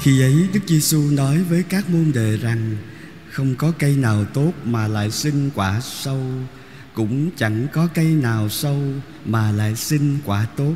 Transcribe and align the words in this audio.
Khi 0.00 0.20
ấy 0.20 0.48
Đức 0.52 0.60
Giêsu 0.66 1.10
nói 1.10 1.42
với 1.42 1.62
các 1.62 1.90
môn 1.90 2.12
đệ 2.14 2.36
rằng 2.36 2.76
không 3.30 3.54
có 3.54 3.72
cây 3.78 3.96
nào 3.96 4.24
tốt 4.24 4.52
mà 4.64 4.88
lại 4.88 5.10
sinh 5.10 5.50
quả 5.54 5.80
sâu, 5.80 6.22
cũng 6.94 7.30
chẳng 7.36 7.66
có 7.72 7.88
cây 7.94 8.06
nào 8.06 8.48
sâu 8.48 8.82
mà 9.24 9.52
lại 9.52 9.76
sinh 9.76 10.18
quả 10.24 10.46
tốt. 10.56 10.74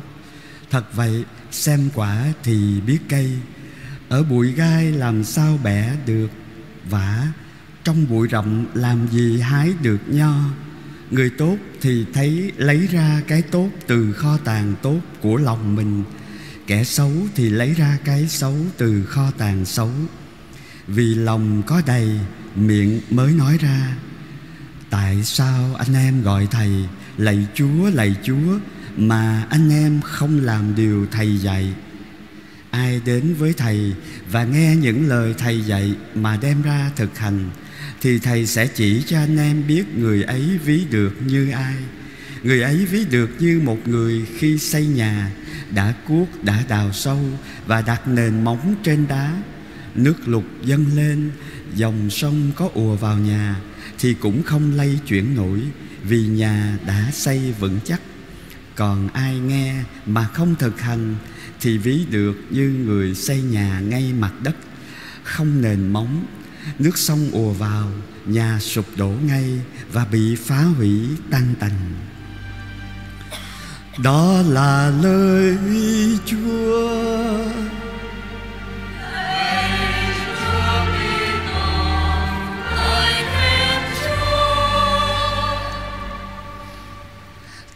Thật 0.69 0.95
vậy, 0.95 1.23
xem 1.51 1.89
quả 1.93 2.33
thì 2.43 2.81
biết 2.81 2.99
cây. 3.09 3.31
Ở 4.09 4.23
bụi 4.23 4.51
gai 4.51 4.91
làm 4.91 5.23
sao 5.23 5.59
bẻ 5.63 5.95
được 6.05 6.29
vả, 6.89 7.27
trong 7.83 8.05
bụi 8.09 8.27
rậm 8.31 8.65
làm 8.73 9.07
gì 9.11 9.39
hái 9.39 9.73
được 9.81 9.99
nho. 10.07 10.33
Người 11.11 11.29
tốt 11.29 11.57
thì 11.81 12.05
thấy 12.13 12.51
lấy 12.57 12.87
ra 12.87 13.21
cái 13.27 13.41
tốt 13.41 13.69
từ 13.87 14.13
kho 14.13 14.37
tàng 14.37 14.73
tốt 14.81 14.99
của 15.21 15.37
lòng 15.37 15.75
mình 15.75 16.03
Kẻ 16.67 16.83
xấu 16.83 17.11
thì 17.35 17.49
lấy 17.49 17.73
ra 17.73 17.97
cái 18.05 18.27
xấu 18.27 18.55
từ 18.77 19.05
kho 19.05 19.31
tàng 19.37 19.65
xấu. 19.65 19.91
Vì 20.87 21.15
lòng 21.15 21.63
có 21.67 21.81
đầy, 21.85 22.19
miệng 22.55 23.01
mới 23.09 23.31
nói 23.31 23.57
ra, 23.57 23.95
Tại 24.93 25.23
sao 25.23 25.75
anh 25.75 25.93
em 25.95 26.21
gọi 26.21 26.47
thầy 26.51 26.69
lạy 27.17 27.47
Chúa 27.53 27.89
lạy 27.93 28.15
Chúa 28.23 28.59
Mà 28.97 29.47
anh 29.49 29.69
em 29.69 30.01
không 30.01 30.39
làm 30.39 30.75
điều 30.75 31.05
thầy 31.11 31.37
dạy? 31.37 31.73
Ai 32.71 33.01
đến 33.05 33.33
với 33.33 33.53
thầy 33.53 33.93
và 34.31 34.43
nghe 34.43 34.75
những 34.75 35.07
lời 35.09 35.35
thầy 35.37 35.61
dạy 35.61 35.95
mà 36.15 36.37
đem 36.41 36.61
ra 36.61 36.91
thực 36.95 37.17
hành 37.17 37.49
Thì 38.01 38.19
thầy 38.19 38.45
sẽ 38.45 38.67
chỉ 38.67 39.03
cho 39.07 39.17
anh 39.17 39.37
em 39.37 39.67
biết 39.67 39.83
người 39.97 40.23
ấy 40.23 40.59
ví 40.65 40.85
được 40.89 41.13
như 41.25 41.51
ai. 41.51 41.75
Người 42.43 42.61
ấy 42.61 42.85
ví 42.85 43.05
được 43.05 43.29
như 43.39 43.61
một 43.63 43.87
người 43.87 44.25
khi 44.37 44.57
xây 44.57 44.87
nhà 44.87 45.31
Đã 45.71 45.93
cuốc, 46.07 46.27
đã 46.43 46.63
đào 46.69 46.91
sâu 46.93 47.19
Và 47.65 47.81
đặt 47.81 48.07
nền 48.07 48.43
móng 48.43 48.75
trên 48.83 49.07
đá. 49.07 49.41
Nước 49.95 50.27
lụt 50.27 50.43
dâng 50.65 50.85
lên 50.95 51.31
Dòng 51.75 52.09
sông 52.09 52.51
có 52.55 52.69
ùa 52.73 52.95
vào 52.95 53.17
nhà 53.17 53.55
Thì 53.99 54.13
cũng 54.13 54.43
không 54.43 54.71
lay 54.75 54.99
chuyển 55.07 55.35
nổi 55.35 55.61
Vì 56.03 56.27
nhà 56.27 56.77
đã 56.87 57.09
xây 57.13 57.53
vững 57.59 57.79
chắc. 57.85 58.01
Còn 58.75 59.09
ai 59.13 59.39
nghe 59.39 59.75
mà 60.05 60.27
không 60.33 60.55
thực 60.59 60.81
hành 60.81 61.15
Thì 61.61 61.77
ví 61.77 62.05
được 62.11 62.35
như 62.49 62.69
người 62.69 63.15
xây 63.15 63.41
nhà 63.41 63.79
ngay 63.79 64.13
mặt 64.19 64.33
đất. 64.43 64.55
Không 65.23 65.61
nền 65.61 65.87
móng 65.87 66.25
Nước 66.79 66.97
sông 66.97 67.29
ùa 67.31 67.51
vào 67.53 67.91
Nhà 68.25 68.59
sụp 68.59 68.85
đổ 68.97 69.09
ngay 69.25 69.59
Và 69.91 70.05
bị 70.05 70.35
phá 70.35 70.63
hủy 70.63 70.99
tan 71.29 71.53
tành 71.59 71.93
đó 73.97 74.41
là 74.47 74.91
lời 75.03 75.57
Chúa. 76.25 77.33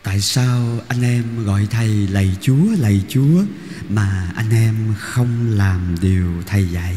Tại 0.04 0.22
sao 0.22 0.80
anh 0.88 1.02
em 1.02 1.46
gọi 1.46 1.68
thầy 1.70 1.88
lạy 1.88 2.38
Chúa 2.42 2.56
lạy 2.80 3.02
Chúa 3.10 3.44
Mà 3.90 4.32
anh 4.36 4.50
em 4.52 4.76
không 5.00 5.50
làm 5.50 5.96
điều 6.02 6.28
thầy 6.46 6.66
dạy? 6.66 6.96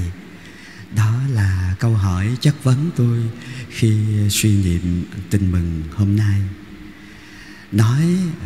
Đó 0.96 1.14
là 1.30 1.74
câu 1.80 1.94
hỏi 1.94 2.36
chất 2.40 2.64
vấn 2.64 2.90
tôi 2.96 3.18
Khi 3.68 3.92
suy 4.30 4.62
niệm 4.64 5.04
tin 5.30 5.52
mừng 5.52 5.82
hôm 5.94 6.16
nay 6.16 6.40
nói 7.72 8.02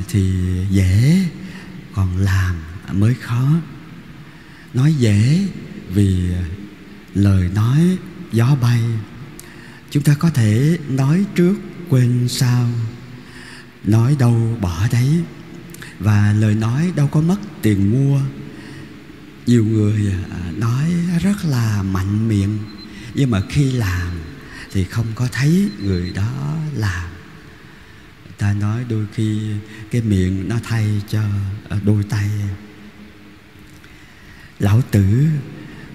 thì 0.08 0.32
dễ, 0.70 1.20
còn 1.94 2.16
làm 2.16 2.56
mới 2.92 3.14
khó. 3.14 3.48
Nói 4.74 4.94
dễ 4.94 5.46
vì 5.90 6.30
lời 7.14 7.50
nói, 7.54 7.98
gió 8.32 8.56
bay. 8.62 8.80
Chúng 9.90 10.02
ta 10.02 10.14
có 10.14 10.30
thể 10.30 10.78
nói 10.88 11.24
trước, 11.34 11.54
quên 11.88 12.28
sau. 12.28 12.68
Nói 13.84 14.16
đâu 14.18 14.58
bỏ 14.60 14.88
đấy. 14.92 15.22
Và 15.98 16.32
lời 16.32 16.54
nói 16.54 16.92
đâu 16.96 17.06
có 17.06 17.20
mất 17.20 17.38
tiền 17.62 17.90
mua. 17.90 18.20
Nhiều 19.46 19.64
người 19.64 20.12
à, 20.30 20.50
nói 20.56 20.84
rất 21.22 21.44
là 21.44 21.82
mạnh 21.82 22.28
miệng, 22.28 22.58
nhưng 23.14 23.30
mà 23.30 23.42
khi 23.48 23.72
làm 23.72 24.08
thì 24.72 24.84
không 24.84 25.06
có 25.14 25.28
thấy 25.32 25.68
người 25.82 26.10
đó 26.10 26.56
làm 26.74 27.13
ta 28.38 28.52
nói 28.52 28.84
đôi 28.88 29.06
khi 29.14 29.40
cái 29.90 30.02
miệng 30.02 30.48
nó 30.48 30.56
thay 30.62 31.02
cho 31.08 31.22
à, 31.68 31.78
đôi 31.84 32.04
tay. 32.04 32.30
Lão 34.58 34.82
tử 34.82 35.26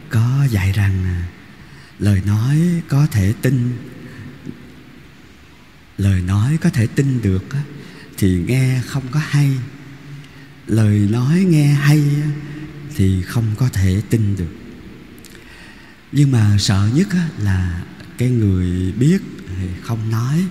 có 0.10 0.48
dạy 0.50 0.72
rằng 0.72 1.04
à, 1.04 1.28
lời 2.00 2.22
nói 2.26 2.58
có 2.88 3.08
thể 3.12 3.34
tin, 3.42 3.78
lời 5.98 6.22
nói 6.22 6.58
có 6.62 6.70
thể 6.70 6.88
tin 6.88 7.22
được 7.22 7.46
thì 8.18 8.44
nghe 8.48 8.82
không 8.86 9.04
có 9.12 9.20
hay. 9.24 9.52
Lời 10.68 11.08
nói 11.12 11.46
nghe 11.50 11.68
hay 11.68 12.04
thì 12.96 13.24
không 13.24 13.56
có 13.58 13.70
thể 13.70 14.02
tin 14.10 14.36
được. 14.36 14.54
Nhưng 16.12 16.32
mà 16.32 16.58
sợ 16.60 16.90
nhất 16.94 17.08
là 17.38 17.84
cái 18.18 18.30
người 18.30 18.92
biết 18.92 19.22
không 19.82 20.10
nói 20.12 20.46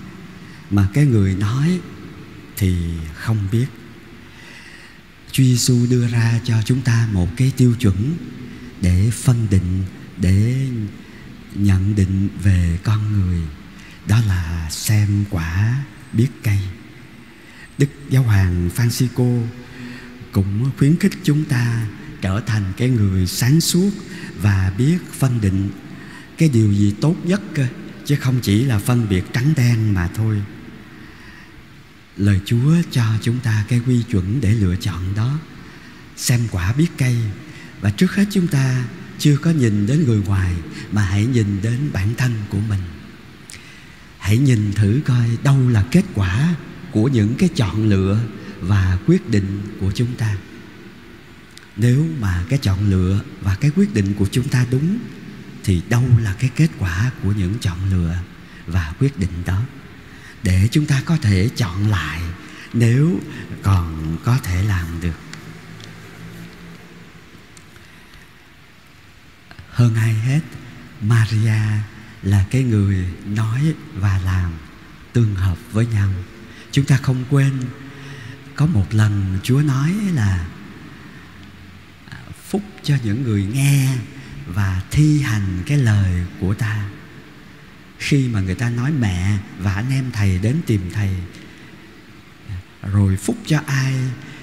mà 0.70 0.88
cái 0.94 1.06
người 1.06 1.34
nói 1.34 1.80
thì 2.56 2.74
không 3.14 3.48
biết. 3.52 3.66
Chúa 5.32 5.42
Giêsu 5.44 5.86
đưa 5.90 6.08
ra 6.08 6.40
cho 6.44 6.62
chúng 6.64 6.80
ta 6.80 7.08
một 7.12 7.28
cái 7.36 7.52
tiêu 7.56 7.74
chuẩn 7.80 8.16
để 8.80 9.10
phân 9.10 9.46
định, 9.50 9.84
để 10.16 10.66
nhận 11.54 11.94
định 11.94 12.28
về 12.42 12.78
con 12.84 13.12
người. 13.12 13.40
Đó 14.06 14.20
là 14.26 14.68
xem 14.70 15.24
quả 15.30 15.84
biết 16.12 16.28
cây. 16.42 16.58
Đức 17.78 17.88
Giáo 18.10 18.22
hoàng 18.22 18.70
Francisco 18.76 19.42
cũng 20.32 20.70
khuyến 20.78 20.96
khích 20.98 21.12
chúng 21.22 21.44
ta 21.44 21.86
trở 22.20 22.40
thành 22.46 22.72
cái 22.76 22.88
người 22.88 23.26
sáng 23.26 23.60
suốt 23.60 23.90
và 24.42 24.72
biết 24.78 24.98
phân 25.12 25.40
định. 25.40 25.70
Cái 26.38 26.48
điều 26.48 26.72
gì 26.72 26.94
tốt 27.00 27.16
nhất 27.24 27.42
chứ 28.04 28.16
không 28.16 28.40
chỉ 28.42 28.64
là 28.64 28.78
phân 28.78 29.08
biệt 29.08 29.24
trắng 29.32 29.52
đen 29.56 29.94
mà 29.94 30.08
thôi 30.14 30.42
lời 32.18 32.40
chúa 32.44 32.74
cho 32.90 33.04
chúng 33.22 33.40
ta 33.40 33.64
cái 33.68 33.80
quy 33.86 34.02
chuẩn 34.02 34.40
để 34.40 34.54
lựa 34.54 34.76
chọn 34.76 35.14
đó. 35.16 35.38
Xem 36.16 36.40
quả 36.50 36.72
biết 36.72 36.88
cây, 36.98 37.16
và 37.80 37.90
trước 37.90 38.14
hết 38.14 38.24
chúng 38.30 38.46
ta 38.46 38.84
chưa 39.18 39.36
có 39.36 39.50
nhìn 39.50 39.86
đến 39.86 40.04
người 40.06 40.22
ngoài, 40.26 40.54
mà 40.92 41.02
hãy 41.02 41.26
nhìn 41.26 41.62
đến 41.62 41.90
bản 41.92 42.14
thân 42.16 42.32
của 42.50 42.60
mình. 42.68 42.80
Hãy 44.18 44.38
nhìn 44.38 44.72
thử 44.72 45.00
coi 45.04 45.28
đâu 45.42 45.68
là 45.68 45.84
kết 45.90 46.04
quả 46.14 46.54
của 46.90 47.08
những 47.08 47.34
cái 47.38 47.48
chọn 47.48 47.88
lựa 47.88 48.20
và 48.60 48.98
quyết 49.06 49.30
định 49.30 49.62
của 49.80 49.92
chúng 49.94 50.14
ta. 50.14 50.36
Nếu 51.76 52.06
mà 52.20 52.44
cái 52.48 52.58
chọn 52.58 52.90
lựa 52.90 53.20
và 53.40 53.54
cái 53.54 53.70
quyết 53.76 53.94
định 53.94 54.14
của 54.18 54.26
chúng 54.30 54.48
ta 54.48 54.66
đúng, 54.70 54.98
thì 55.64 55.82
đâu 55.88 56.04
là 56.22 56.34
cái 56.38 56.50
kết 56.56 56.70
quả 56.78 57.10
của 57.22 57.32
những 57.32 57.54
chọn 57.60 57.78
lựa 57.90 58.14
và 58.66 58.94
quyết 58.98 59.18
định 59.18 59.30
đó? 59.46 59.62
Để 60.48 60.68
chúng 60.70 60.86
ta 60.86 61.02
có 61.04 61.16
thể 61.16 61.48
chọn 61.56 61.88
lại 61.88 62.20
nếu 62.72 63.20
còn 63.62 64.16
có 64.24 64.38
thể 64.42 64.62
làm 64.62 65.00
được. 65.00 65.18
Hơn 69.70 69.94
ai 69.94 70.14
hết, 70.14 70.40
Maria 71.00 71.60
là 72.22 72.44
cái 72.50 72.62
người 72.62 73.04
nói 73.24 73.74
và 73.94 74.20
làm 74.24 74.52
tương 75.12 75.34
hợp 75.34 75.58
với 75.72 75.86
nhau. 75.86 76.10
Chúng 76.72 76.84
ta 76.84 76.96
không 76.96 77.24
quên, 77.30 77.52
có 78.54 78.66
một 78.66 78.94
lần 78.94 79.38
Chúa 79.42 79.60
nói 79.60 79.94
là 80.14 80.48
phúc 82.48 82.62
cho 82.82 82.96
những 83.04 83.22
người 83.22 83.44
nghe 83.44 83.96
và 84.46 84.82
thi 84.90 85.22
hành 85.22 85.62
cái 85.66 85.78
lời 85.78 86.26
của 86.40 86.54
ta 86.54 86.88
khi 87.98 88.28
mà 88.28 88.40
người 88.40 88.54
ta 88.54 88.70
nói 88.70 88.92
mẹ 88.92 89.38
và 89.58 89.74
anh 89.74 89.90
em 89.90 90.10
thầy 90.12 90.38
đến 90.38 90.56
tìm 90.66 90.80
thầy, 90.92 91.10
rồi 92.92 93.16
phúc 93.16 93.36
cho 93.46 93.60
ai, 93.66 93.94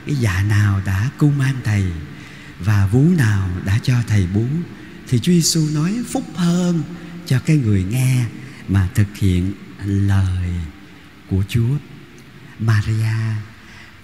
cái 0.06 0.16
dạ 0.16 0.44
nào 0.44 0.82
đã 0.86 1.10
cung 1.18 1.38
mang 1.38 1.56
thầy 1.64 1.84
và 2.60 2.88
vú 2.88 3.10
nào 3.18 3.50
đã 3.66 3.80
cho 3.84 3.96
thầy 4.08 4.28
bú, 4.28 4.46
thì 5.08 5.20
Chúa 5.20 5.32
Giêsu 5.32 5.70
nói 5.74 6.04
phúc 6.12 6.24
hơn 6.36 6.84
cho 7.26 7.40
cái 7.40 7.58
người 7.58 7.84
nghe 7.84 8.26
mà 8.68 8.90
thực 8.96 9.18
hiện 9.18 9.54
lời 9.86 10.50
của 11.30 11.44
Chúa. 11.50 11.78
Maria 12.60 13.16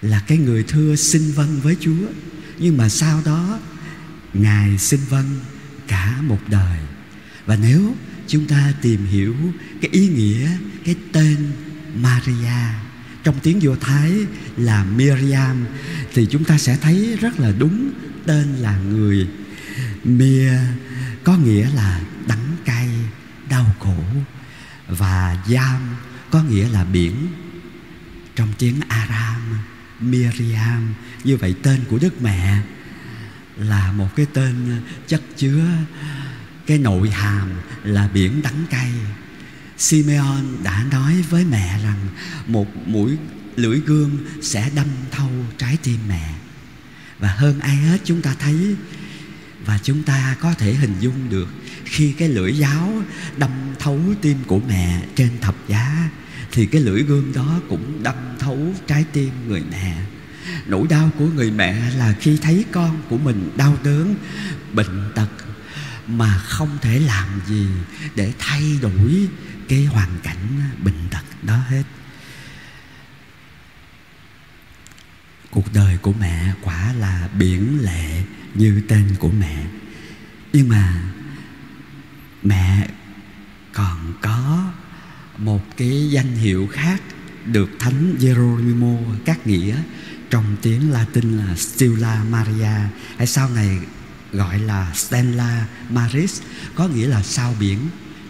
là 0.02 0.20
cái 0.28 0.38
người 0.38 0.64
thưa 0.64 0.96
xin 0.96 1.32
vâng 1.32 1.60
với 1.62 1.78
Chúa, 1.80 2.08
nhưng 2.60 2.78
mà 2.78 2.90
sau 2.90 3.22
đó 3.26 3.60
ngài 4.34 4.78
xin 4.78 5.00
vâng 5.10 5.40
cả 5.88 6.22
một 6.22 6.40
đời 6.48 6.80
và 7.46 7.56
nếu 7.56 7.96
chúng 8.32 8.48
ta 8.48 8.74
tìm 8.82 9.06
hiểu 9.06 9.36
cái 9.82 9.92
ý 9.92 10.08
nghĩa 10.08 10.50
cái 10.86 10.96
tên 11.12 11.38
Maria. 11.96 12.62
Trong 13.24 13.40
tiếng 13.44 13.62
Do 13.62 13.72
Thái 13.82 14.12
là 14.58 14.84
Miriam 14.84 15.66
thì 16.14 16.28
chúng 16.32 16.44
ta 16.44 16.58
sẽ 16.58 16.78
thấy 16.82 17.18
rất 17.22 17.40
là 17.40 17.52
đúng 17.60 17.92
tên 18.26 18.56
là 18.56 18.78
người. 18.78 19.28
Mia 20.04 20.54
có 21.24 21.38
nghĩa 21.38 21.70
là 21.76 22.02
đắng 22.28 22.56
cay, 22.66 22.90
đau 23.50 23.76
khổ 23.80 24.04
và 24.88 25.38
Yam 25.54 25.82
có 26.32 26.44
nghĩa 26.44 26.70
là 26.70 26.84
biển. 26.84 27.16
Trong 28.36 28.50
tiếng 28.58 28.76
Aram 28.88 29.42
Miriam 30.00 30.94
như 31.24 31.38
vậy 31.38 31.56
tên 31.64 31.80
của 31.90 32.00
Đức 32.02 32.22
Mẹ 32.22 32.62
là 33.58 33.92
một 33.92 34.16
cái 34.16 34.26
tên 34.34 34.82
chất 35.08 35.22
chứa 35.38 35.66
cái 36.72 36.80
nội 36.80 37.10
hàm 37.10 37.50
là 37.84 38.10
biển 38.14 38.42
đắng 38.42 38.66
cay. 38.70 38.92
Simeon 39.78 40.44
đã 40.64 40.86
nói 40.92 41.24
với 41.30 41.46
mẹ 41.46 41.80
rằng 41.84 42.08
một 42.48 42.88
mũi 42.88 43.18
lưỡi 43.56 43.80
gươm 43.80 44.18
sẽ 44.42 44.70
đâm 44.76 44.86
thâu 45.12 45.30
trái 45.58 45.78
tim 45.84 46.00
mẹ. 46.08 46.34
Và 47.20 47.28
hơn 47.28 47.60
ai 47.60 47.76
hết 47.76 47.98
chúng 48.04 48.22
ta 48.22 48.36
thấy, 48.40 48.76
và 49.66 49.80
chúng 49.84 50.04
ta 50.04 50.36
có 50.40 50.54
thể 50.54 50.74
hình 50.74 50.96
dung 51.00 51.30
được 51.30 51.48
khi 51.86 52.12
cái 52.12 52.30
lưỡi 52.30 52.58
giáo 52.58 52.94
đâm 53.38 53.52
thấu 53.80 54.00
tim 54.22 54.38
của 54.48 54.60
mẹ 54.68 55.04
trên 55.16 55.30
thập 55.42 55.56
giá, 55.68 56.10
thì 56.52 56.66
cái 56.66 56.82
lưỡi 56.82 57.04
gươm 57.04 57.34
đó 57.34 57.60
cũng 57.70 58.04
đâm 58.04 58.16
thấu 58.40 58.74
trái 58.88 59.06
tim 59.14 59.30
người 59.48 59.64
mẹ. 59.72 59.98
Nỗi 60.68 60.88
đau 60.90 61.12
của 61.18 61.26
người 61.36 61.52
mẹ 61.52 61.92
là 61.98 62.16
khi 62.20 62.38
thấy 62.42 62.66
con 62.72 63.02
của 63.10 63.18
mình 63.18 63.50
đau 63.58 63.78
đớn, 63.84 64.16
bệnh 64.74 65.12
tật 65.16 65.30
mà 66.18 66.38
không 66.38 66.78
thể 66.82 67.00
làm 67.00 67.28
gì 67.48 67.68
để 68.16 68.34
thay 68.40 68.80
đổi 68.82 69.28
cái 69.68 69.86
hoàn 69.86 70.10
cảnh 70.24 70.62
bệnh 70.84 71.08
tật 71.12 71.24
đó 71.42 71.58
hết. 71.58 71.84
Cuộc 75.52 75.74
đời 75.74 75.98
của 75.98 76.14
mẹ 76.14 76.54
quả 76.62 76.94
là 76.94 77.30
biển 77.40 77.80
lệ 77.82 78.24
như 78.54 78.82
tên 78.88 79.16
của 79.20 79.32
mẹ. 79.32 79.66
Nhưng 80.54 80.70
mà 80.70 81.04
mẹ 82.44 82.90
còn 83.74 84.14
có 84.22 84.72
một 85.38 85.78
cái 85.78 86.10
danh 86.12 86.36
hiệu 86.36 86.68
khác 86.72 87.02
được 87.46 87.70
thánh 87.80 88.16
Geronimo 88.20 88.98
các 89.26 89.48
nghĩa 89.48 89.78
trong 90.30 90.56
tiếng 90.62 90.92
Latin 90.92 91.38
là 91.38 91.56
Stella 91.56 92.24
Maria. 92.24 92.90
Hay 93.18 93.28
sau 93.28 93.50
này 93.50 93.80
gọi 94.34 94.60
là 94.60 94.94
Stella 94.96 95.68
Maris 95.90 96.42
có 96.76 96.88
nghĩa 96.88 97.08
là 97.08 97.24
sao 97.24 97.56
biển. 97.60 97.80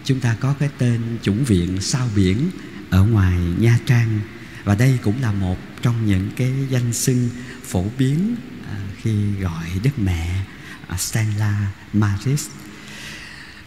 Chúng 0.04 0.20
ta 0.20 0.36
có 0.40 0.54
cái 0.58 0.68
tên 0.78 1.00
chủng 1.22 1.44
viện 1.44 1.80
sao 1.80 2.08
biển 2.16 2.50
ở 2.90 3.04
ngoài 3.04 3.38
Nha 3.58 3.78
Trang 3.86 4.20
và 4.64 4.74
đây 4.74 4.98
cũng 5.02 5.22
là 5.22 5.32
một 5.32 5.58
trong 5.82 6.06
những 6.06 6.30
cái 6.36 6.52
danh 6.70 6.92
xưng 6.92 7.28
phổ 7.64 7.84
biến 7.98 8.36
à, 8.70 8.78
khi 9.02 9.32
gọi 9.40 9.64
Đức 9.82 9.98
Mẹ 9.98 10.44
à, 10.86 10.96
Stella 10.96 11.72
Maris. 11.92 12.48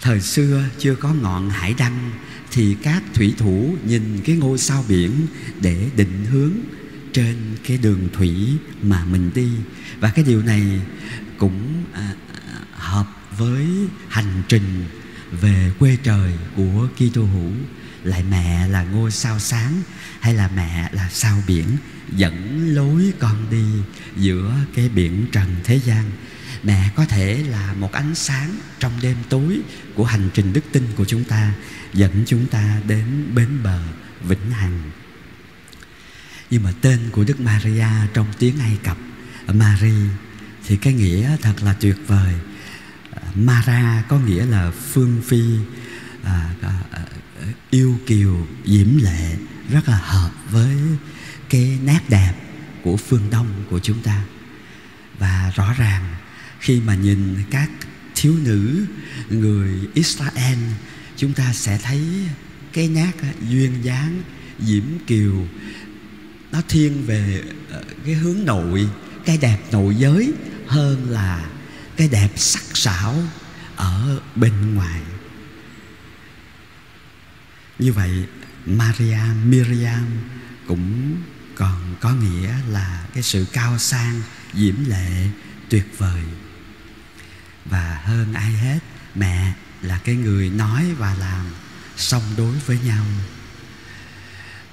Thời 0.02 0.22
xưa 0.22 0.64
chưa 0.80 0.96
có 0.96 1.14
ngọn 1.14 1.50
hải 1.50 1.74
đăng 1.78 2.12
thì 2.52 2.76
các 2.82 3.04
thủy 3.14 3.34
thủ 3.38 3.76
nhìn 3.86 4.22
cái 4.26 4.36
ngôi 4.36 4.58
sao 4.58 4.86
biển 4.88 5.12
để 5.62 5.90
định 5.96 6.26
hướng 6.32 6.52
trên 7.14 7.36
cái 7.68 7.78
đường 7.78 8.10
thủy 8.14 8.58
mà 8.82 9.06
mình 9.06 9.32
đi. 9.36 9.50
Và 10.00 10.10
cái 10.10 10.26
điều 10.26 10.42
này 10.42 10.82
cũng 11.38 11.84
à, 11.94 12.14
với 13.38 13.68
hành 14.10 14.44
trình 14.50 14.86
về 15.32 15.72
quê 15.80 15.98
trời 16.04 16.34
của 16.56 16.88
Kitô 16.96 17.24
hữu, 17.24 17.52
lại 18.04 18.24
mẹ 18.30 18.68
là 18.68 18.84
ngôi 18.84 19.12
sao 19.12 19.40
sáng 19.40 19.82
hay 20.20 20.34
là 20.34 20.50
mẹ 20.56 20.90
là 20.92 21.10
sao 21.10 21.44
biển 21.48 21.66
dẫn 22.16 22.68
lối 22.76 23.14
con 23.20 23.50
đi 23.52 23.66
giữa 24.16 24.56
cái 24.76 24.90
biển 24.90 25.26
trần 25.32 25.56
thế 25.64 25.80
gian? 25.86 26.12
Mẹ 26.64 26.90
có 26.96 27.06
thể 27.06 27.44
là 27.50 27.74
một 27.74 27.92
ánh 27.92 28.16
sáng 28.16 28.56
trong 28.80 28.92
đêm 29.02 29.18
tối 29.30 29.60
của 29.96 30.06
hành 30.06 30.30
trình 30.34 30.54
đức 30.54 30.64
tin 30.72 30.84
của 30.96 31.06
chúng 31.06 31.24
ta, 31.24 31.54
dẫn 31.94 32.24
chúng 32.28 32.48
ta 32.48 32.82
đến 32.88 33.06
bến 33.36 33.64
bờ 33.64 33.80
vĩnh 34.24 34.52
hằng. 34.52 34.92
Nhưng 36.50 36.64
mà 36.64 36.74
tên 36.82 37.00
của 37.12 37.24
đức 37.24 37.40
maria 37.40 37.88
trong 38.14 38.28
tiếng 38.40 38.60
ai 38.60 38.78
cập 38.84 38.98
marie 39.48 40.10
thì 40.68 40.78
cái 40.78 40.94
nghĩa 40.94 41.38
thật 41.42 41.64
là 41.64 41.74
tuyệt 41.74 41.98
vời. 42.08 42.34
Mara 43.36 44.04
có 44.10 44.20
nghĩa 44.20 44.46
là 44.46 44.72
phương 44.72 45.22
phi 45.26 45.44
à, 46.24 46.50
à, 46.62 46.74
à, 46.92 47.02
yêu 47.70 48.00
kiều 48.06 48.48
diễm 48.66 48.98
lệ 48.98 49.36
rất 49.70 49.90
là 49.90 49.98
hợp 49.98 50.32
với 50.52 50.78
cái 51.50 51.80
nét 51.84 52.00
đẹp 52.10 52.34
của 52.84 52.98
phương 52.98 53.30
đông 53.32 53.48
của 53.70 53.80
chúng 53.80 54.02
ta. 54.02 54.22
Và 55.20 55.52
rõ 55.56 55.74
ràng 55.78 56.16
khi 56.60 56.80
mà 56.80 56.96
nhìn 56.96 57.36
các 57.50 57.70
thiếu 58.16 58.34
nữ 58.44 58.86
người 59.30 59.72
Israel 59.94 60.58
chúng 61.18 61.34
ta 61.34 61.54
sẽ 61.54 61.80
thấy 61.84 62.02
cái 62.74 62.88
nét 62.88 63.12
à, 63.22 63.34
duyên 63.50 63.72
dáng 63.84 64.22
diễm 64.60 64.84
kiều. 65.08 65.48
Nó 66.52 66.62
thiên 66.68 67.06
về 67.06 67.44
ờ, 67.72 67.84
cái 68.06 68.14
hướng 68.14 68.46
nội 68.46 68.90
cái 69.26 69.38
đẹp 69.38 69.58
nội 69.72 69.96
giới 69.96 70.34
hơn 70.68 71.10
là 71.10 71.50
cái 71.98 72.08
đẹp 72.08 72.30
sắc 72.36 72.64
sảo 72.74 73.16
ở 73.76 74.20
bên 74.36 74.76
ngoài. 74.76 75.02
Như 77.80 77.94
vậy 77.94 78.26
Maria 78.66 79.20
Miriam 79.44 80.06
cũng 80.68 81.16
còn 81.56 81.96
có 82.00 82.14
nghĩa 82.14 82.56
là 82.70 83.06
cái 83.14 83.24
sự 83.24 83.46
cao 83.54 83.78
sang 83.78 84.22
diễm 84.54 84.76
lệ 84.88 85.28
tuyệt 85.70 85.86
vời. 85.98 86.24
Và 87.66 88.02
hơn 88.04 88.34
ai 88.34 88.52
hết 88.52 88.80
mẹ 89.16 89.54
là 89.82 90.00
cái 90.04 90.16
người 90.16 90.50
nói 90.50 90.94
và 90.98 91.14
làm 91.14 91.46
song 91.98 92.24
đối 92.38 92.60
với 92.66 92.80
nhau. 92.80 93.06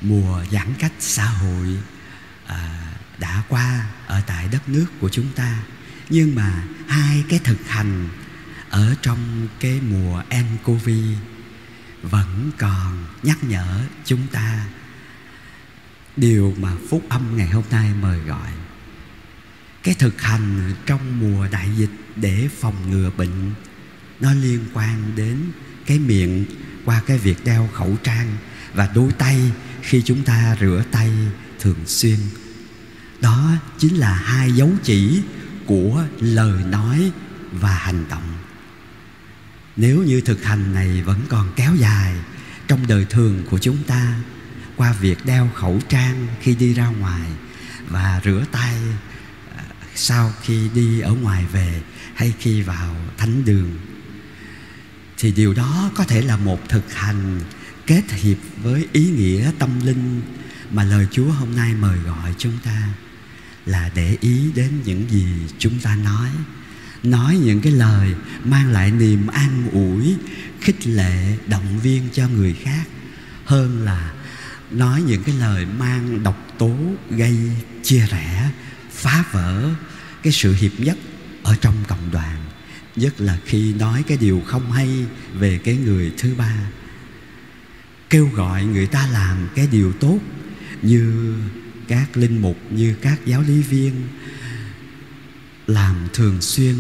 Mùa 0.01 0.45
giãn 0.53 0.75
cách 0.79 0.93
xã 0.99 1.25
hội 1.25 1.79
à, 2.47 2.93
đã 3.19 3.43
qua 3.49 3.87
ở 4.07 4.23
tại 4.27 4.49
đất 4.49 4.69
nước 4.69 4.87
của 5.01 5.09
chúng 5.09 5.33
ta 5.33 5.59
nhưng 6.13 6.35
mà 6.35 6.65
hai 6.87 7.25
cái 7.29 7.41
thực 7.45 7.69
hành 7.69 8.09
ở 8.71 8.95
trong 9.03 9.49
cái 9.61 9.81
mùa 9.91 10.23
nCoV 10.31 10.89
vẫn 12.03 12.51
còn 12.59 13.07
nhắc 13.23 13.45
nhở 13.45 13.81
chúng 14.05 14.27
ta. 14.33 14.67
Điều 16.17 16.55
mà 16.59 16.73
phúc 16.91 17.07
âm 17.09 17.37
ngày 17.37 17.49
hôm 17.49 17.65
nay 17.71 17.91
mời 18.01 18.19
gọi, 18.19 18.51
cái 19.83 19.95
thực 19.95 20.23
hành 20.23 20.75
trong 20.87 21.21
mùa 21.21 21.49
đại 21.53 21.69
dịch 21.77 21.91
để 22.17 22.49
phòng 22.61 22.91
ngừa 22.91 23.11
bệnh, 23.17 23.53
nó 24.21 24.33
liên 24.33 24.61
quan 24.75 25.13
đến 25.17 25.39
cái 25.87 25.99
miệng 25.99 26.45
qua 26.85 27.03
cái 27.07 27.19
việc 27.19 27.45
đeo 27.45 27.69
khẩu 27.73 27.97
trang 28.03 28.37
và 28.75 28.91
đôi 28.95 29.13
tay 29.13 29.53
khi 29.83 30.03
chúng 30.05 30.25
ta 30.25 30.57
rửa 30.61 30.83
tay 30.91 31.11
thường 31.61 31.87
xuyên. 31.87 32.19
Đó 33.21 33.53
chính 33.79 33.95
là 33.95 34.15
hai 34.15 34.53
dấu 34.53 34.71
chỉ 34.83 35.23
của 35.67 36.05
lời 36.21 36.65
nói 36.65 37.13
và 37.53 37.75
hành 37.75 38.05
động. 38.11 38.39
Nếu 39.77 40.03
như 40.03 40.21
thực 40.21 40.45
hành 40.45 40.75
này 40.75 41.03
vẫn 41.03 41.21
còn 41.29 41.53
kéo 41.57 41.75
dài 41.75 42.15
trong 42.69 42.87
đời 42.87 43.05
thường 43.05 43.43
của 43.51 43.59
chúng 43.59 43.83
ta, 43.87 44.15
qua 44.77 44.93
việc 44.93 45.27
đeo 45.27 45.51
khẩu 45.55 45.81
trang 45.89 46.27
khi 46.41 46.55
đi 46.55 46.75
ra 46.75 46.87
ngoài 46.87 47.31
và 47.89 48.21
rửa 48.25 48.45
tay 48.53 48.75
à, 49.57 49.65
sau 49.95 50.33
khi 50.43 50.69
đi 50.75 51.01
ở 51.01 51.15
ngoài 51.15 51.45
về 51.53 51.83
hay 52.15 52.35
khi 52.39 52.63
vào 52.63 52.97
thánh 53.17 53.45
đường, 53.45 53.79
thì 55.19 55.33
điều 55.33 55.55
đó 55.55 55.91
có 55.95 56.05
thể 56.05 56.23
là 56.23 56.37
một 56.37 56.69
thực 56.69 56.95
hành 56.95 57.41
kết 57.87 58.03
hiệp 58.11 58.37
với 58.63 58.89
ý 58.93 59.11
nghĩa 59.11 59.51
tâm 59.59 59.71
linh 59.85 60.23
mà 60.71 60.85
lời 60.85 61.07
Chúa 61.11 61.31
hôm 61.31 61.57
nay 61.57 61.75
mời 61.75 61.99
gọi 61.99 62.35
chúng 62.39 62.59
ta 62.65 62.89
là 63.67 63.91
để 63.95 64.17
ý 64.21 64.53
đến 64.55 64.71
những 64.85 65.11
gì 65.11 65.27
chúng 65.59 65.79
ta 65.81 65.97
nói. 65.97 66.29
Nói 67.03 67.37
những 67.45 67.61
cái 67.61 67.73
lời 67.73 68.15
mang 68.45 68.73
lại 68.73 68.91
niềm 68.91 69.27
an 69.27 69.69
ủi, 69.73 70.17
khích 70.61 70.87
lệ, 70.87 71.37
động 71.47 71.79
viên 71.83 72.03
cho 72.13 72.29
người 72.29 72.55
khác. 72.63 72.85
Hơn 73.45 73.85
là 73.85 74.13
nói 74.71 75.03
những 75.03 75.23
cái 75.23 75.35
lời 75.35 75.67
mang 75.79 76.23
độc 76.23 76.55
tố, 76.59 76.77
gây 77.11 77.37
chia 77.83 78.07
rẽ, 78.07 78.51
phá 78.93 79.25
vỡ 79.33 79.71
cái 80.23 80.33
sự 80.33 80.55
hiệp 80.55 80.73
nhất 80.79 80.99
ở 81.43 81.57
trong 81.61 81.75
cộng 81.89 82.11
đoàn. 82.13 82.37
Nhất 82.97 83.21
là 83.21 83.39
khi 83.45 83.75
nói 83.75 84.05
cái 84.07 84.19
điều 84.21 84.43
không 84.47 84.73
hay 84.73 84.89
về 85.35 85.59
cái 85.59 85.77
người 85.77 86.13
thứ 86.19 86.35
ba. 86.39 86.57
Kêu 88.11 88.27
gọi 88.35 88.65
người 88.65 88.87
ta 88.87 89.09
làm 89.13 89.49
cái 89.55 89.69
điều 89.73 89.93
tốt 89.93 90.19
như 90.83 91.35
các 91.89 92.17
linh 92.17 92.43
mục 92.43 92.57
như 92.71 92.95
các 93.03 93.27
giáo 93.27 93.43
lý 93.43 93.63
viên 93.63 93.93
làm 95.67 96.09
thường 96.13 96.41
xuyên 96.41 96.75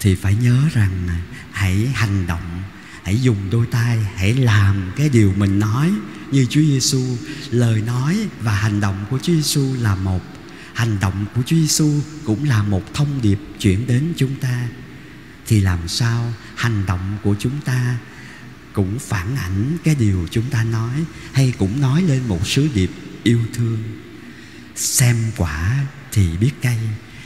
thì 0.00 0.14
phải 0.14 0.34
nhớ 0.34 0.62
rằng 0.72 1.08
hãy 1.50 1.86
hành 1.94 2.26
động, 2.26 2.62
hãy 3.02 3.20
dùng 3.20 3.50
đôi 3.50 3.66
tay, 3.66 3.98
hãy 4.16 4.34
làm 4.34 4.92
cái 4.96 5.08
điều 5.08 5.32
mình 5.36 5.58
nói 5.58 5.92
như 6.30 6.46
Chúa 6.50 6.60
Giêsu 6.60 7.16
lời 7.50 7.82
nói 7.82 8.28
và 8.40 8.54
hành 8.54 8.80
động 8.80 9.04
của 9.10 9.18
Chúa 9.22 9.32
Giêsu 9.32 9.74
là 9.80 9.94
một, 9.94 10.22
hành 10.74 11.00
động 11.00 11.26
của 11.34 11.42
Chúa 11.46 11.56
Giêsu 11.56 12.00
cũng 12.24 12.44
là 12.44 12.62
một 12.62 12.94
thông 12.94 13.22
điệp 13.22 13.38
chuyển 13.60 13.86
đến 13.86 14.12
chúng 14.16 14.34
ta. 14.34 14.68
Thì 15.46 15.60
làm 15.60 15.88
sao 15.88 16.32
hành 16.54 16.86
động 16.86 17.18
của 17.22 17.34
chúng 17.38 17.60
ta 17.64 17.98
cũng 18.72 18.98
phản 18.98 19.36
ảnh 19.36 19.76
cái 19.84 19.94
điều 19.94 20.28
chúng 20.30 20.50
ta 20.50 20.64
nói 20.64 21.04
hay 21.32 21.54
cũng 21.58 21.80
nói 21.80 22.02
lên 22.02 22.22
một 22.28 22.46
sứ 22.46 22.68
điệp 22.74 22.90
yêu 23.22 23.40
thương? 23.54 23.78
Xem 24.76 25.16
quả 25.36 25.84
thì 26.12 26.36
biết 26.36 26.52
cây 26.62 26.78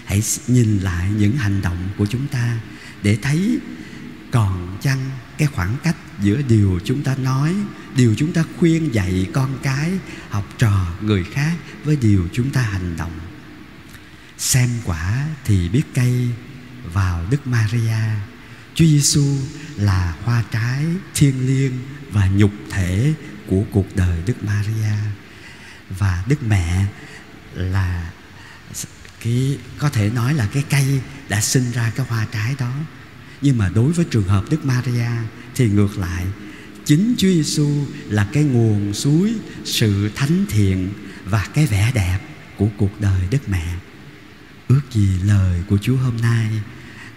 hãy 0.04 0.22
nhìn 0.46 0.78
lại 0.78 1.10
những 1.10 1.36
hành 1.36 1.62
động 1.62 1.88
của 1.98 2.06
chúng 2.06 2.26
ta 2.26 2.60
để 3.02 3.18
thấy 3.22 3.58
còn 4.30 4.78
chăng 4.80 5.10
cái 5.38 5.48
khoảng 5.48 5.76
cách 5.82 5.96
giữa 6.20 6.42
điều 6.48 6.80
chúng 6.84 7.02
ta 7.02 7.16
nói, 7.16 7.54
điều 7.96 8.14
chúng 8.16 8.32
ta 8.32 8.44
khuyên 8.58 8.94
dạy 8.94 9.26
con 9.32 9.58
cái, 9.62 9.90
học 10.30 10.44
trò, 10.58 10.86
người 11.02 11.24
khác 11.24 11.56
với 11.84 11.96
điều 11.96 12.28
chúng 12.32 12.50
ta 12.50 12.62
hành 12.62 12.96
động. 12.96 13.20
Xem 14.38 14.68
quả 14.84 15.26
thì 15.44 15.68
biết 15.68 15.82
cây 15.94 16.28
vào 16.92 17.26
Đức 17.30 17.46
Maria. 17.46 17.96
Chúa 18.74 18.84
Giêsu 18.84 19.36
là 19.76 20.14
hoa 20.24 20.44
trái 20.50 20.84
thiêng 21.14 21.46
liêng 21.46 21.72
và 22.10 22.28
nhục 22.28 22.52
thể 22.70 23.14
của 23.46 23.64
cuộc 23.72 23.96
đời 23.96 24.22
Đức 24.26 24.44
Maria. 24.44 24.94
Và 25.98 26.24
Đức 26.28 26.42
Mẹ 26.42 26.86
là 27.58 28.10
cái 29.24 29.58
có 29.78 29.88
thể 29.88 30.10
nói 30.10 30.34
là 30.34 30.48
cái 30.52 30.64
cây 30.70 31.00
đã 31.28 31.40
sinh 31.40 31.70
ra 31.72 31.92
cái 31.96 32.06
hoa 32.08 32.26
trái 32.32 32.54
đó. 32.58 32.72
Nhưng 33.40 33.58
mà 33.58 33.68
đối 33.68 33.92
với 33.92 34.04
trường 34.10 34.28
hợp 34.28 34.44
Đức 34.50 34.64
Maria 34.64 35.10
thì 35.54 35.68
ngược 35.68 35.98
lại, 35.98 36.26
chính 36.84 37.14
Chúa 37.18 37.28
Giêsu 37.28 37.86
là 38.08 38.28
cái 38.32 38.44
nguồn 38.44 38.94
suối 38.94 39.34
sự 39.64 40.10
thánh 40.14 40.46
thiện 40.48 40.92
và 41.24 41.46
cái 41.54 41.66
vẻ 41.66 41.92
đẹp 41.94 42.18
của 42.56 42.68
cuộc 42.76 43.00
đời 43.00 43.20
Đức 43.30 43.48
Mẹ. 43.48 43.74
Ước 44.68 44.82
gì 44.90 45.08
lời 45.24 45.62
của 45.68 45.78
Chúa 45.82 45.96
hôm 45.96 46.16
nay 46.22 46.46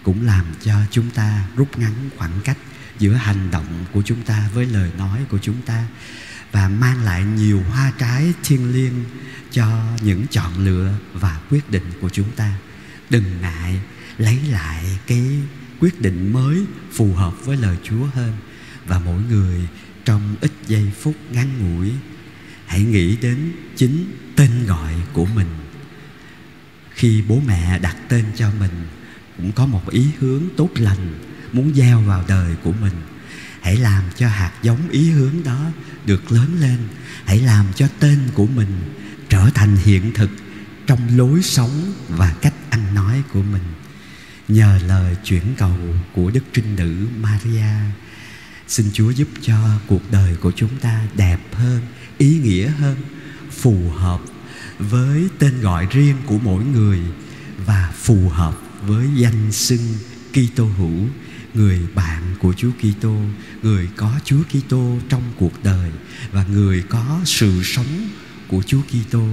cũng 0.03 0.25
làm 0.25 0.45
cho 0.61 0.75
chúng 0.91 1.09
ta 1.09 1.47
rút 1.55 1.79
ngắn 1.79 2.09
khoảng 2.17 2.39
cách 2.43 2.57
giữa 2.99 3.13
hành 3.13 3.51
động 3.51 3.85
của 3.91 4.01
chúng 4.05 4.21
ta 4.23 4.49
với 4.53 4.65
lời 4.65 4.91
nói 4.97 5.19
của 5.29 5.37
chúng 5.41 5.61
ta 5.61 5.87
và 6.51 6.67
mang 6.67 7.03
lại 7.03 7.23
nhiều 7.23 7.63
hoa 7.71 7.91
trái 7.97 8.33
thiêng 8.43 8.73
liêng 8.73 9.03
cho 9.51 9.83
những 10.01 10.25
chọn 10.31 10.65
lựa 10.65 10.93
và 11.13 11.39
quyết 11.49 11.69
định 11.71 11.91
của 12.01 12.09
chúng 12.09 12.31
ta. 12.35 12.53
Đừng 13.09 13.41
ngại 13.41 13.79
lấy 14.17 14.37
lại 14.49 14.99
cái 15.07 15.23
quyết 15.79 16.01
định 16.01 16.33
mới 16.33 16.65
phù 16.91 17.13
hợp 17.13 17.45
với 17.45 17.57
lời 17.57 17.77
chúa 17.83 18.05
hơn. 18.13 18.33
Và 18.85 18.99
mỗi 18.99 19.21
người 19.29 19.67
trong 20.05 20.35
ít 20.41 20.51
giây 20.67 20.91
phút 21.01 21.15
ngắn 21.31 21.47
ngủi, 21.59 21.91
hãy 22.65 22.83
nghĩ 22.83 23.15
đến 23.15 23.51
chính 23.75 24.05
tên 24.35 24.65
gọi 24.67 24.93
của 25.13 25.25
mình. 25.25 25.47
Khi 26.91 27.23
bố 27.27 27.41
mẹ 27.47 27.79
đặt 27.79 27.95
tên 28.07 28.25
cho 28.35 28.51
mình, 28.59 28.87
cũng 29.37 29.51
có 29.51 29.65
một 29.65 29.89
ý 29.89 30.07
hướng 30.19 30.43
tốt 30.57 30.69
lành 30.75 31.19
muốn 31.51 31.73
gieo 31.75 32.01
vào 32.01 32.23
đời 32.27 32.55
của 32.63 32.71
mình. 32.81 32.93
Hãy 33.61 33.77
làm 33.77 34.03
cho 34.15 34.27
hạt 34.27 34.51
giống 34.61 34.89
ý 34.89 35.09
hướng 35.11 35.43
đó 35.43 35.65
được 36.05 36.31
lớn 36.31 36.57
lên. 36.59 36.77
Hãy 37.25 37.39
làm 37.39 37.65
cho 37.75 37.87
tên 37.99 38.19
của 38.33 38.45
mình 38.45 39.00
trở 39.31 39.49
thành 39.53 39.75
hiện 39.75 40.11
thực 40.13 40.29
trong 40.87 41.17
lối 41.17 41.41
sống 41.43 41.93
và 42.07 42.35
cách 42.41 42.53
ăn 42.69 42.95
nói 42.95 43.23
của 43.33 43.41
mình. 43.41 43.63
Nhờ 44.47 44.79
lời 44.87 45.15
chuyển 45.23 45.43
cầu 45.57 45.77
của 46.13 46.31
đức 46.31 46.43
trinh 46.53 46.75
nữ 46.75 47.07
maria 47.21 47.73
xin 48.67 48.85
chúa 48.93 49.09
giúp 49.09 49.27
cho 49.41 49.79
cuộc 49.87 50.11
đời 50.11 50.35
của 50.35 50.51
chúng 50.51 50.77
ta 50.81 51.07
đẹp 51.15 51.39
hơn 51.53 51.81
ý 52.17 52.39
nghĩa 52.43 52.67
hơn 52.67 52.97
phù 53.51 53.89
hợp 53.89 54.21
với 54.79 55.27
tên 55.39 55.61
gọi 55.61 55.87
riêng 55.91 56.17
của 56.25 56.37
mỗi 56.43 56.63
người 56.63 56.99
và 57.65 57.93
phù 57.95 58.29
hợp 58.29 58.61
với 58.81 59.07
danh 59.15 59.51
xưng 59.51 59.95
Kitô 60.33 60.65
hữu, 60.65 61.07
người 61.53 61.79
bạn 61.95 62.23
của 62.39 62.53
Chúa 62.53 62.71
Kitô, 62.71 63.15
người 63.61 63.89
có 63.95 64.19
Chúa 64.25 64.43
Kitô 64.43 64.97
trong 65.09 65.23
cuộc 65.37 65.63
đời 65.63 65.91
và 66.31 66.45
người 66.51 66.83
có 66.89 67.19
sự 67.25 67.63
sống 67.63 68.09
của 68.51 68.61
Chúa 68.61 68.81
Kitô 68.81 69.23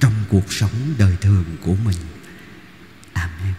trong 0.00 0.12
cuộc 0.28 0.52
sống 0.52 0.94
đời 0.98 1.16
thường 1.20 1.44
của 1.60 1.74
mình. 1.84 1.96
Amen. 3.12 3.54